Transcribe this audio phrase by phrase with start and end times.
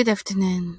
[0.00, 0.78] Good afternoon.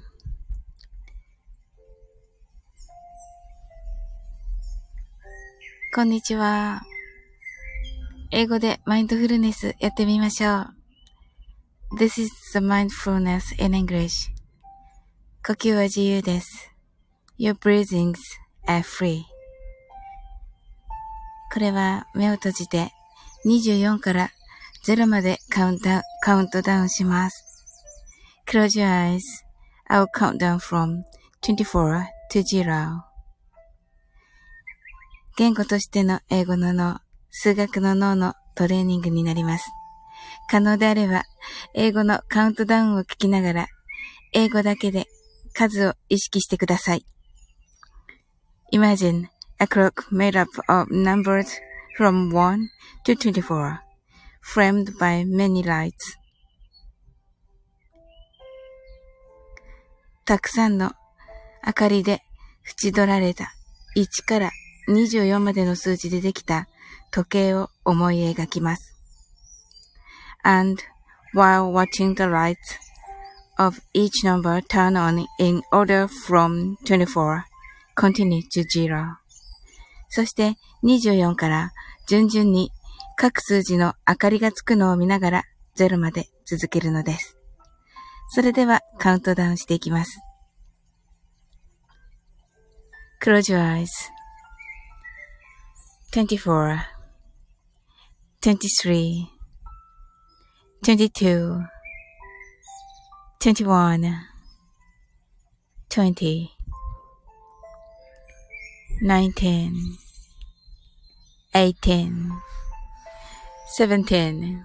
[5.94, 6.82] こんにちは。
[8.32, 10.74] 英語でマインドフルネスやってみましょう。
[12.00, 14.32] This is the mindfulness in English.
[15.46, 16.72] 呼吸は自由です。
[17.38, 18.16] Your breathings
[18.66, 19.22] are free.
[21.52, 22.90] これは目を閉じて
[23.46, 24.30] 24から
[24.84, 25.84] 0までカウント
[26.22, 27.51] カウントダウンします。
[28.46, 29.24] Close your eyes.
[29.88, 31.04] I will count down from
[31.42, 33.04] 24 to 0.
[35.36, 37.00] 言語としての英語の脳、
[37.30, 39.64] 数学の脳のトレーニングになります。
[40.50, 41.22] 可能であれば、
[41.74, 43.66] 英語のカウントダウンを聞きながら、
[44.34, 45.06] 英語だけで
[45.54, 47.06] 数を意識してください。
[48.72, 49.28] Imagine
[49.58, 51.46] a clock made up of numbers
[51.98, 52.68] from 1
[53.04, 53.78] to 24,
[54.42, 56.21] framed by many lights.
[60.32, 60.92] たくさんの
[61.66, 62.22] 明かりで
[62.82, 63.52] 縁取られた
[63.96, 64.50] 1から
[64.88, 66.68] 24までの数字でできた
[67.10, 68.96] 時計を思い描きます。
[80.08, 81.72] そして24から
[82.08, 82.70] 順々に
[83.18, 85.42] 各数字の明かりがつくのを見ながら
[85.76, 87.36] 0まで続けるのです。
[88.34, 90.22] それではカウントダウンしていきます。
[93.22, 93.90] Close your eyes.
[96.12, 96.78] 24
[98.40, 99.26] 23
[100.82, 101.58] 22
[103.38, 104.14] 21
[105.90, 106.48] 20
[109.02, 109.72] 19
[111.52, 112.30] 18
[113.78, 114.64] 17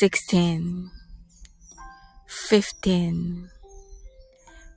[0.00, 0.97] 16
[2.28, 3.48] 15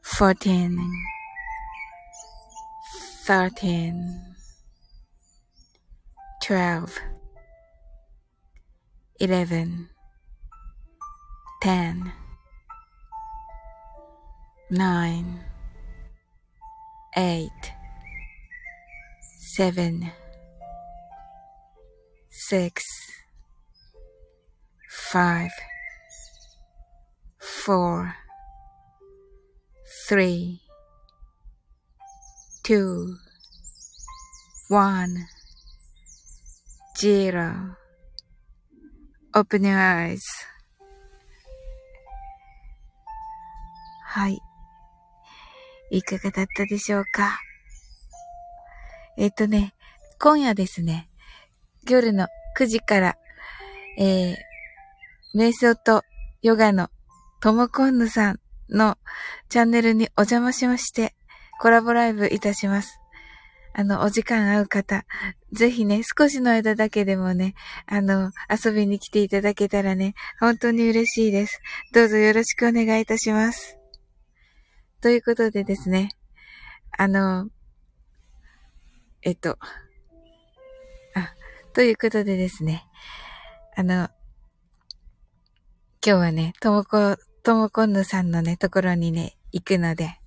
[0.03, 0.91] 14
[3.25, 4.31] 13
[6.41, 6.97] twelve,
[9.19, 9.89] eleven,
[11.61, 12.11] ten,
[14.71, 15.39] nine,
[17.15, 17.73] eight,
[19.55, 20.11] seven,
[22.31, 22.83] six,
[24.89, 25.51] five,
[27.65, 28.13] four,
[30.09, 30.59] three,
[32.63, 33.17] two,
[34.69, 35.27] one.
[36.97, 37.75] Zero.
[39.33, 40.19] Open your eyes.
[44.05, 44.39] はい。
[45.89, 47.39] いかがだったでしょうか？
[49.17, 49.73] えっとね、
[50.19, 51.09] 今夜ですね、
[51.89, 52.27] 夜の
[52.57, 53.17] 9時から、
[53.97, 54.35] えー、
[55.35, 56.03] 瞑想と
[56.41, 56.89] ヨガの
[57.41, 58.99] ともこんぬさんの
[59.49, 61.15] チャンネルにお邪魔しまして、
[61.59, 62.99] コラボライブいたします。
[63.73, 65.05] あの、お時間合う方、
[65.51, 67.55] ぜひね、少しの間だけでもね、
[67.87, 71.59] あの、遊びに来ていただけたらね、本当に嬉しいです。
[71.91, 73.79] どうぞよろしくお願いいたします。
[75.01, 76.09] ということでですね、
[76.95, 77.49] あの、
[79.23, 79.57] えっと、
[81.15, 81.33] あ、
[81.73, 82.85] ということでですね、
[83.75, 84.09] あの、
[86.05, 90.19] 今日はね、ともこ、ともこんぬさんのね、ところにね、行くので、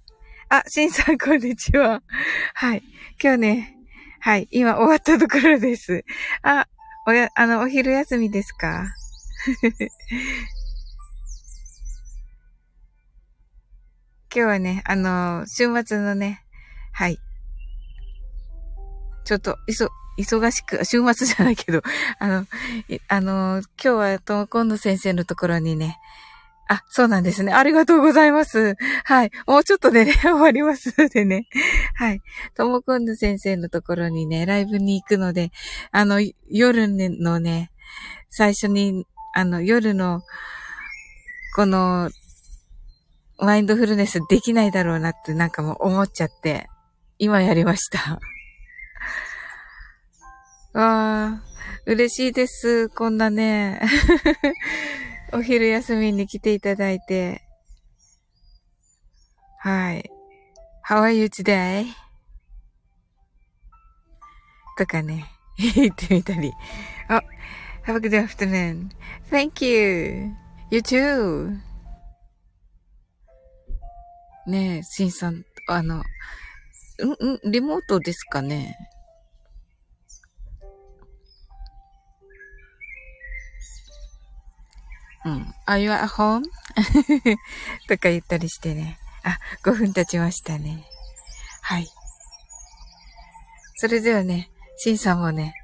[0.48, 2.02] あ、しんさん、こんにちは。
[2.54, 2.82] はい。
[3.22, 3.76] 今日ね、
[4.18, 4.48] はい。
[4.50, 6.04] 今終わったところです。
[6.42, 6.66] あ、
[7.06, 8.88] おや、あの、お昼休みですか？
[14.34, 16.44] 今日はね、あの、週末のね、
[16.92, 17.18] はい。
[19.24, 19.88] ちょっと、いそ、
[20.18, 21.80] 忙しく、週末じゃないけど、
[22.18, 22.46] あの、
[23.06, 25.98] あの、今日はともこんの先生のところにね、
[26.68, 27.52] あ、そうなんですね。
[27.52, 28.76] ありがとうございます。
[29.04, 29.30] はい。
[29.46, 31.46] もうちょっとでね、 終わりますのでね。
[31.94, 32.22] はい。
[32.54, 35.50] ともくんぬ先生のところにね、ライブに行くので、
[35.90, 37.70] あの、夜のね、
[38.30, 40.22] 最初に、あの、夜の、
[41.54, 42.10] この、
[43.38, 46.68] マインドフルネスできないだろうなってなんかもう思っちゃって、
[47.18, 48.20] 今やりました。
[50.78, 51.42] わあ、
[51.84, 52.88] 嬉しいです。
[52.88, 53.80] こんなね。
[55.34, 57.42] お昼休みに来ていただいて。
[59.58, 60.08] はい。
[60.88, 61.86] How are you today?
[64.78, 65.26] とかね、
[65.74, 66.52] 言ってみたり。
[67.08, 67.20] あ、
[67.84, 68.90] Have a good afternoon.
[69.28, 70.30] Thank you.
[70.70, 71.58] You too.
[74.46, 76.04] ねえ、シンさん、あの、ん、ん、
[77.50, 78.76] リモートですかね
[85.24, 85.54] うん。
[85.66, 86.42] Are you at home?
[87.88, 88.98] とか言ったりしてね。
[89.22, 90.84] あ、5分経ちましたね。
[91.62, 91.88] はい。
[93.76, 95.54] それではね、シンさんもね、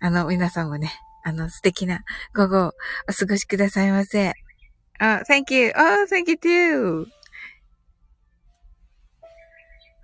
[0.00, 0.92] あの、皆さんもね、
[1.24, 2.00] あの、素敵な
[2.34, 2.72] 午後を
[3.08, 4.32] お過ごしくださいませ。
[4.98, 5.72] あ、thank you.
[5.76, 7.06] Oh, thank you too.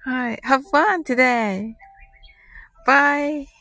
[0.05, 0.40] はい。
[0.44, 1.75] have fun today.
[2.87, 3.57] Bye.